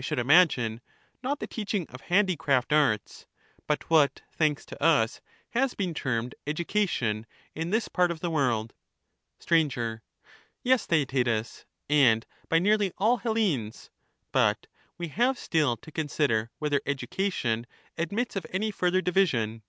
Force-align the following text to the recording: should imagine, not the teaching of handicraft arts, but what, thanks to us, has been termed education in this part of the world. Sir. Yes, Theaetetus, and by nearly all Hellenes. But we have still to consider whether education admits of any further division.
should 0.00 0.20
imagine, 0.20 0.80
not 1.20 1.40
the 1.40 1.48
teaching 1.48 1.84
of 1.88 2.02
handicraft 2.02 2.72
arts, 2.72 3.26
but 3.66 3.90
what, 3.90 4.22
thanks 4.30 4.64
to 4.64 4.80
us, 4.80 5.20
has 5.48 5.74
been 5.74 5.94
termed 5.94 6.32
education 6.46 7.26
in 7.56 7.70
this 7.70 7.88
part 7.88 8.12
of 8.12 8.20
the 8.20 8.30
world. 8.30 8.72
Sir. 9.40 10.00
Yes, 10.62 10.86
Theaetetus, 10.86 11.64
and 11.88 12.24
by 12.48 12.60
nearly 12.60 12.92
all 12.98 13.16
Hellenes. 13.16 13.90
But 14.30 14.68
we 14.96 15.08
have 15.08 15.36
still 15.36 15.76
to 15.78 15.90
consider 15.90 16.52
whether 16.60 16.80
education 16.86 17.66
admits 17.98 18.36
of 18.36 18.46
any 18.52 18.70
further 18.70 19.02
division. 19.02 19.64